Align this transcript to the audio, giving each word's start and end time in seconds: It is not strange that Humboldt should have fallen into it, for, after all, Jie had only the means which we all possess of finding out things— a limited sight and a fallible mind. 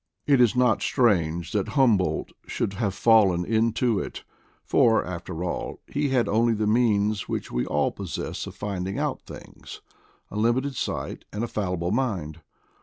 It 0.25 0.41
is 0.41 0.55
not 0.55 0.81
strange 0.81 1.51
that 1.51 1.67
Humboldt 1.77 2.31
should 2.47 2.73
have 2.73 2.95
fallen 2.95 3.45
into 3.45 3.99
it, 3.99 4.23
for, 4.65 5.05
after 5.05 5.43
all, 5.43 5.79
Jie 5.91 6.09
had 6.09 6.27
only 6.27 6.55
the 6.55 6.65
means 6.65 7.29
which 7.29 7.51
we 7.51 7.67
all 7.67 7.91
possess 7.91 8.47
of 8.47 8.55
finding 8.55 8.97
out 8.97 9.21
things— 9.21 9.79
a 10.31 10.37
limited 10.37 10.75
sight 10.75 11.25
and 11.31 11.43
a 11.43 11.47
fallible 11.47 11.91
mind. 11.91 12.41